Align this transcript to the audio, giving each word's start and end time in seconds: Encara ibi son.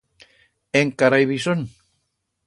Encara 0.79 1.19
ibi 1.25 1.37
son. 1.45 1.61